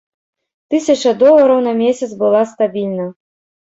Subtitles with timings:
[0.75, 3.05] Тысяча долараў на месяц была стабільна.